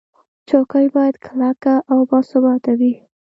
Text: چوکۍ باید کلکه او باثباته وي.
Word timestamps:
چوکۍ 0.47 0.87
باید 0.95 1.15
کلکه 1.25 1.73
او 1.91 1.99
باثباته 2.09 2.71
وي. 2.79 2.93